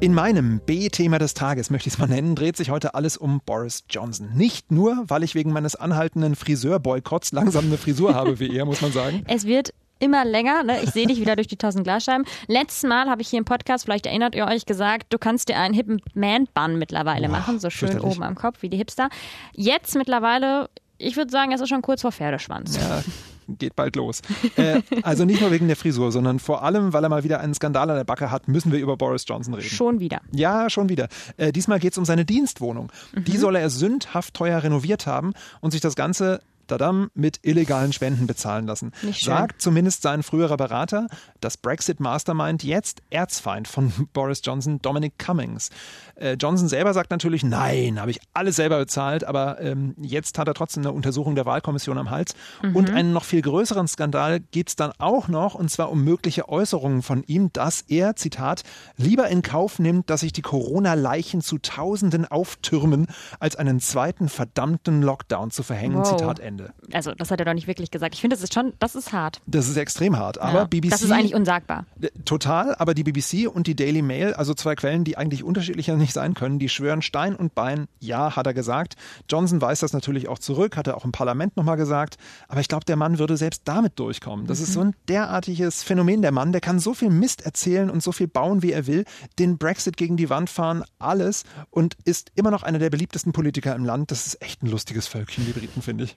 In 0.00 0.14
meinem 0.14 0.60
B-Thema 0.60 1.18
des 1.18 1.34
Tages, 1.34 1.68
möchte 1.68 1.88
ich 1.88 1.94
es 1.94 1.98
mal 1.98 2.08
nennen, 2.08 2.34
dreht 2.34 2.56
sich 2.56 2.70
heute 2.70 2.94
alles 2.94 3.18
um 3.18 3.42
Boris 3.44 3.84
Johnson. 3.90 4.30
Nicht 4.34 4.72
nur, 4.72 5.04
weil 5.08 5.22
ich 5.22 5.34
wegen 5.34 5.52
meines 5.52 5.76
anhaltenden 5.76 6.36
Friseurboykotts 6.36 7.32
langsam 7.32 7.66
eine 7.66 7.76
Frisur 7.76 8.14
habe 8.14 8.40
wie 8.40 8.56
er, 8.56 8.64
muss 8.64 8.80
man 8.80 8.92
sagen. 8.92 9.24
Es 9.28 9.44
wird 9.44 9.74
immer 9.98 10.24
länger. 10.24 10.62
Ne? 10.62 10.82
Ich 10.82 10.90
sehe 10.92 11.06
dich 11.06 11.20
wieder 11.20 11.36
durch 11.36 11.48
die 11.48 11.56
tausend 11.56 11.84
Glasscheiben. 11.84 12.24
Letztes 12.46 12.88
Mal 12.88 13.10
habe 13.10 13.20
ich 13.20 13.28
hier 13.28 13.38
im 13.38 13.44
Podcast, 13.44 13.84
vielleicht 13.84 14.06
erinnert 14.06 14.34
ihr 14.34 14.46
euch, 14.46 14.64
gesagt, 14.64 15.12
du 15.12 15.18
kannst 15.18 15.50
dir 15.50 15.58
einen 15.58 15.74
hippen 15.74 16.00
Man-Bun 16.14 16.78
mittlerweile 16.78 17.28
Boah, 17.28 17.32
machen, 17.32 17.60
so 17.60 17.68
schön 17.68 18.00
oben 18.00 18.22
am 18.22 18.36
Kopf 18.36 18.62
wie 18.62 18.70
die 18.70 18.78
Hipster. 18.78 19.10
Jetzt 19.52 19.94
mittlerweile, 19.96 20.70
ich 20.96 21.18
würde 21.18 21.30
sagen, 21.30 21.52
es 21.52 21.60
ist 21.60 21.68
schon 21.68 21.82
kurz 21.82 22.00
vor 22.00 22.12
Pferdeschwanz. 22.12 22.78
Ja, 22.78 23.02
geht 23.58 23.76
bald 23.76 23.96
los. 23.96 24.22
Äh, 24.56 24.82
also 25.02 25.24
nicht 25.24 25.40
nur 25.40 25.50
wegen 25.50 25.68
der 25.68 25.76
Frisur, 25.76 26.12
sondern 26.12 26.38
vor 26.38 26.62
allem, 26.62 26.92
weil 26.92 27.04
er 27.04 27.08
mal 27.08 27.24
wieder 27.24 27.40
einen 27.40 27.54
Skandal 27.54 27.88
an 27.90 27.96
der 27.96 28.04
Backe 28.04 28.30
hat, 28.30 28.48
müssen 28.48 28.72
wir 28.72 28.80
über 28.80 28.96
Boris 28.96 29.24
Johnson 29.26 29.54
reden. 29.54 29.68
Schon 29.68 30.00
wieder. 30.00 30.20
Ja, 30.32 30.68
schon 30.70 30.88
wieder. 30.88 31.08
Äh, 31.36 31.52
diesmal 31.52 31.78
geht 31.78 31.92
es 31.92 31.98
um 31.98 32.04
seine 32.04 32.24
Dienstwohnung. 32.24 32.90
Mhm. 33.14 33.24
Die 33.24 33.36
soll 33.36 33.56
er 33.56 33.70
sündhaft 33.70 34.34
teuer 34.34 34.62
renoviert 34.62 35.06
haben 35.06 35.32
und 35.60 35.70
sich 35.70 35.80
das 35.80 35.94
Ganze 35.94 36.40
tadam, 36.70 37.10
mit 37.14 37.40
illegalen 37.42 37.92
Spenden 37.92 38.26
bezahlen 38.26 38.66
lassen. 38.66 38.92
Sagt 39.12 39.60
zumindest 39.60 40.02
sein 40.02 40.22
früherer 40.22 40.56
Berater, 40.56 41.08
das 41.40 41.56
Brexit-Mastermind, 41.56 42.62
jetzt 42.62 43.02
Erzfeind 43.10 43.68
von 43.68 43.92
Boris 44.12 44.40
Johnson, 44.44 44.80
Dominic 44.80 45.18
Cummings. 45.18 45.70
Äh, 46.14 46.34
Johnson 46.34 46.68
selber 46.68 46.94
sagt 46.94 47.10
natürlich, 47.10 47.42
nein, 47.42 48.00
habe 48.00 48.10
ich 48.10 48.20
alles 48.34 48.56
selber 48.56 48.78
bezahlt, 48.78 49.24
aber 49.24 49.60
ähm, 49.60 49.94
jetzt 50.00 50.38
hat 50.38 50.48
er 50.48 50.54
trotzdem 50.54 50.82
eine 50.82 50.92
Untersuchung 50.92 51.34
der 51.34 51.46
Wahlkommission 51.46 51.98
am 51.98 52.10
Hals. 52.10 52.34
Mhm. 52.62 52.76
Und 52.76 52.90
einen 52.90 53.12
noch 53.12 53.24
viel 53.24 53.42
größeren 53.42 53.88
Skandal 53.88 54.40
gibt 54.40 54.70
es 54.70 54.76
dann 54.76 54.92
auch 54.98 55.28
noch, 55.28 55.54
und 55.54 55.70
zwar 55.70 55.90
um 55.90 56.04
mögliche 56.04 56.48
Äußerungen 56.48 57.02
von 57.02 57.22
ihm, 57.26 57.52
dass 57.52 57.82
er, 57.82 58.16
Zitat, 58.16 58.62
lieber 58.96 59.28
in 59.28 59.42
Kauf 59.42 59.78
nimmt, 59.78 60.10
dass 60.10 60.20
sich 60.20 60.32
die 60.32 60.42
Corona-Leichen 60.42 61.40
zu 61.40 61.58
Tausenden 61.58 62.26
auftürmen, 62.26 63.06
als 63.38 63.56
einen 63.56 63.80
zweiten 63.80 64.28
verdammten 64.28 65.02
Lockdown 65.02 65.50
zu 65.50 65.62
verhängen. 65.62 65.98
Wow. 65.98 66.08
Zitat 66.08 66.38
Ende. 66.38 66.59
Ende. 66.60 66.72
Also, 66.92 67.12
das 67.14 67.30
hat 67.30 67.40
er 67.40 67.46
doch 67.46 67.54
nicht 67.54 67.66
wirklich 67.66 67.90
gesagt. 67.90 68.14
Ich 68.14 68.20
finde, 68.20 68.36
das 68.36 68.42
ist 68.42 68.54
schon, 68.54 68.72
das 68.78 68.94
ist 68.94 69.12
hart. 69.12 69.40
Das 69.46 69.68
ist 69.68 69.76
extrem 69.76 70.16
hart. 70.16 70.38
Aber 70.38 70.60
ja, 70.60 70.64
BBC. 70.64 70.90
Das 70.90 71.02
ist 71.02 71.10
eigentlich 71.10 71.34
unsagbar. 71.34 71.86
Total. 72.24 72.74
Aber 72.76 72.94
die 72.94 73.04
BBC 73.04 73.48
und 73.48 73.66
die 73.66 73.74
Daily 73.74 74.02
Mail, 74.02 74.34
also 74.34 74.54
zwei 74.54 74.74
Quellen, 74.74 75.04
die 75.04 75.16
eigentlich 75.16 75.44
unterschiedlicher 75.44 75.96
nicht 75.96 76.12
sein 76.12 76.34
können, 76.34 76.58
die 76.58 76.68
schwören 76.68 77.02
Stein 77.02 77.36
und 77.36 77.54
Bein. 77.54 77.86
Ja, 77.98 78.36
hat 78.36 78.46
er 78.46 78.54
gesagt. 78.54 78.96
Johnson 79.28 79.60
weist 79.60 79.82
das 79.82 79.92
natürlich 79.92 80.28
auch 80.28 80.38
zurück, 80.38 80.76
hat 80.76 80.86
er 80.86 80.96
auch 80.96 81.04
im 81.04 81.12
Parlament 81.12 81.56
nochmal 81.56 81.76
gesagt. 81.76 82.16
Aber 82.48 82.60
ich 82.60 82.68
glaube, 82.68 82.84
der 82.84 82.96
Mann 82.96 83.18
würde 83.18 83.36
selbst 83.36 83.62
damit 83.64 83.98
durchkommen. 83.98 84.46
Das 84.46 84.58
mhm. 84.58 84.64
ist 84.64 84.72
so 84.72 84.80
ein 84.80 84.94
derartiges 85.08 85.82
Phänomen. 85.82 86.22
Der 86.22 86.32
Mann, 86.32 86.52
der 86.52 86.60
kann 86.60 86.78
so 86.78 86.94
viel 86.94 87.10
Mist 87.10 87.42
erzählen 87.42 87.90
und 87.90 88.02
so 88.02 88.12
viel 88.12 88.28
bauen, 88.28 88.62
wie 88.62 88.72
er 88.72 88.86
will, 88.86 89.04
den 89.38 89.58
Brexit 89.58 89.96
gegen 89.96 90.16
die 90.16 90.30
Wand 90.30 90.50
fahren, 90.50 90.84
alles 90.98 91.44
und 91.70 91.96
ist 92.04 92.32
immer 92.34 92.50
noch 92.50 92.62
einer 92.62 92.78
der 92.78 92.90
beliebtesten 92.90 93.32
Politiker 93.32 93.74
im 93.74 93.84
Land. 93.84 94.10
Das 94.10 94.26
ist 94.26 94.42
echt 94.42 94.62
ein 94.62 94.68
lustiges 94.68 95.06
Völkchen, 95.06 95.46
die 95.46 95.52
Briten, 95.52 95.82
finde 95.82 96.04
ich. 96.04 96.16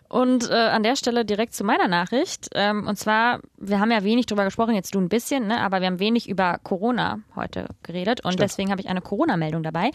Und 0.11 0.49
äh, 0.49 0.53
an 0.53 0.83
der 0.83 0.97
Stelle 0.97 1.23
direkt 1.23 1.53
zu 1.53 1.63
meiner 1.63 1.87
Nachricht. 1.87 2.49
Ähm, 2.53 2.85
und 2.85 2.97
zwar, 2.97 3.39
wir 3.57 3.79
haben 3.79 3.91
ja 3.91 4.03
wenig 4.03 4.25
drüber 4.25 4.43
gesprochen, 4.43 4.75
jetzt 4.75 4.93
du 4.93 4.99
ein 4.99 5.07
bisschen, 5.07 5.47
ne? 5.47 5.61
aber 5.61 5.79
wir 5.79 5.87
haben 5.87 5.99
wenig 5.99 6.27
über 6.27 6.59
Corona 6.61 7.19
heute 7.33 7.69
geredet. 7.81 8.19
Und 8.19 8.33
Stimmt. 8.33 8.43
deswegen 8.43 8.71
habe 8.71 8.81
ich 8.81 8.89
eine 8.89 8.99
Corona-Meldung 8.99 9.63
dabei. 9.63 9.91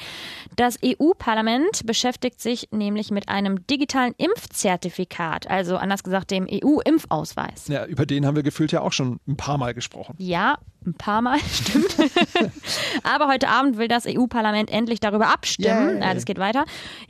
Das 0.56 0.78
EU-Parlament 0.82 1.84
beschäftigt 1.84 2.40
sich 2.40 2.68
nämlich 2.70 3.10
mit 3.10 3.28
einem 3.28 3.66
digitalen 3.66 4.14
Impfzertifikat, 4.16 5.50
also 5.50 5.76
anders 5.76 6.02
gesagt 6.02 6.30
dem 6.30 6.48
EU-Impfausweis. 6.50 7.68
Ja, 7.68 7.84
über 7.84 8.06
den 8.06 8.24
haben 8.24 8.36
wir 8.36 8.42
gefühlt 8.42 8.72
ja 8.72 8.80
auch 8.80 8.92
schon 8.92 9.20
ein 9.28 9.36
paar 9.36 9.58
Mal 9.58 9.74
gesprochen. 9.74 10.14
Ja, 10.16 10.56
ein 10.86 10.94
paar 10.94 11.20
Mal, 11.20 11.38
stimmt. 11.52 11.94
Aber 13.02 13.28
heute 13.28 13.48
Abend 13.48 13.76
will 13.76 13.88
das 13.88 14.06
EU-Parlament 14.06 14.70
endlich 14.70 15.00
darüber 15.00 15.28
abstimmen. 15.28 16.00
Ja, 16.00 16.14
das 16.14 16.24
geht 16.24 16.38
weiter. 16.38 16.64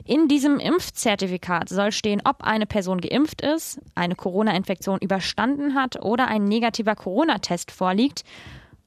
In 0.05 0.27
diesem 0.27 0.59
Impfzertifikat 0.59 1.69
soll 1.69 1.91
stehen, 1.91 2.21
ob 2.25 2.43
eine 2.43 2.65
Person 2.65 2.96
geimpft 2.99 3.41
ist, 3.41 3.79
eine 3.95 4.15
Corona-Infektion 4.15 4.99
überstanden 4.99 5.75
hat 5.75 6.03
oder 6.03 6.27
ein 6.27 6.45
negativer 6.45 6.95
Corona-Test 6.95 7.71
vorliegt. 7.71 8.23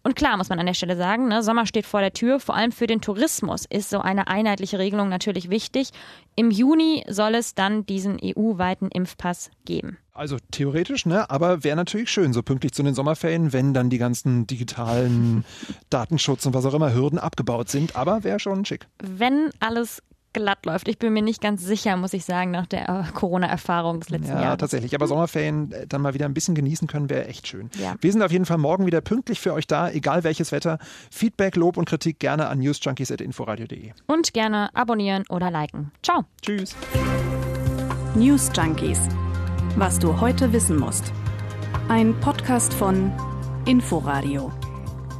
Und 0.02 0.17
klar 0.17 0.38
muss 0.38 0.49
man 0.49 0.59
an 0.59 0.67
der 0.67 0.75
Stelle 0.75 0.97
sagen, 0.97 1.29
ne, 1.29 1.43
Sommer 1.43 1.67
steht 1.67 1.85
vor 1.85 2.00
der 2.00 2.14
Tür. 2.14 2.40
Vor 2.40 2.55
allem 2.55 2.73
für 2.73 2.87
den 2.87 3.02
Tourismus 3.02 3.67
ist 3.69 3.90
so 3.90 4.00
eine 4.00 4.29
einheitliche 4.29 4.79
Regelung 4.79 5.11
natürlich 5.11 5.50
wichtig. 5.50 5.90
Im 6.37 6.50
Juni 6.50 7.05
soll 7.07 7.35
es 7.35 7.55
dann 7.55 7.85
diesen 7.85 8.19
EU-weiten 8.23 8.88
Impfpass 8.88 9.50
geben. 9.67 9.99
Also 10.14 10.38
theoretisch, 10.50 11.05
ne? 11.05 11.29
Aber 11.29 11.64
wäre 11.64 11.76
natürlich 11.76 12.11
schön, 12.11 12.33
so 12.33 12.43
pünktlich 12.43 12.73
zu 12.73 12.83
den 12.83 12.95
Sommerferien, 12.95 13.52
wenn 13.52 13.75
dann 13.75 13.90
die 13.90 13.99
ganzen 13.99 14.47
digitalen 14.47 15.45
Datenschutz 15.90 16.47
und 16.47 16.55
was 16.55 16.64
auch 16.64 16.75
immer 16.75 16.95
Hürden 16.95 17.19
abgebaut 17.19 17.69
sind. 17.69 17.95
Aber 17.95 18.25
wäre 18.25 18.40
schon 18.40 18.64
schick. 18.64 18.87
Wenn 19.02 19.50
alles 19.61 20.02
glatt 20.32 20.64
läuft. 20.66 20.88
Ich 20.88 20.99
bin 20.99 21.12
mir 21.12 21.22
nicht 21.22 21.40
ganz 21.40 21.64
sicher, 21.64 21.96
muss 21.96 22.12
ich 22.12 22.25
sagen, 22.25 22.50
nach 22.50 22.66
der 22.66 22.88
äh, 22.88 23.12
Corona-Erfahrung 23.12 24.00
des 24.00 24.10
letzten 24.10 24.28
ja, 24.28 24.34
Jahres. 24.34 24.49
Ja, 24.49 24.56
tatsächlich. 24.56 24.94
Aber 24.94 25.06
Sommerferien 25.06 25.72
äh, 25.72 25.87
dann 25.87 26.02
mal 26.02 26.14
wieder 26.14 26.26
ein 26.26 26.34
bisschen 26.34 26.54
genießen 26.54 26.88
können, 26.88 27.10
wäre 27.10 27.26
echt 27.26 27.46
schön. 27.46 27.70
Ja. 27.78 27.94
Wir 28.00 28.12
sind 28.12 28.22
auf 28.22 28.32
jeden 28.32 28.46
Fall 28.46 28.58
morgen 28.58 28.87
wieder 28.87 29.00
pünktlich 29.00 29.40
für 29.40 29.52
euch 29.52 29.66
da, 29.66 29.90
egal 29.90 30.25
welches 30.25 30.52
Wetter. 30.52 30.78
Feedback, 31.10 31.56
Lob 31.56 31.76
und 31.76 31.87
Kritik 31.87 32.18
gerne 32.18 32.49
an 32.49 32.58
newsjunkies.inforadio.de. 32.58 33.92
Und 34.06 34.32
gerne 34.32 34.75
abonnieren 34.75 35.25
oder 35.28 35.50
liken. 35.50 35.92
Ciao. 36.02 36.25
Tschüss. 36.42 36.76
News 38.14 38.50
Junkies. 38.54 39.00
Was 39.76 39.99
du 39.99 40.20
heute 40.20 40.52
wissen 40.52 40.78
musst. 40.78 41.12
Ein 41.88 42.18
Podcast 42.20 42.75
von 42.75 43.12
Inforadio. 43.66 44.52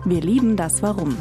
Wir 0.05 0.21
lieben 0.21 0.57
das 0.57 0.83
Warum. 0.83 1.17